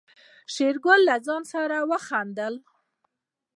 [0.53, 2.55] شېرګل له ځان سره خندل.